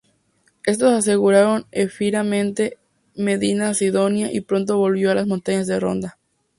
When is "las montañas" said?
5.19-5.67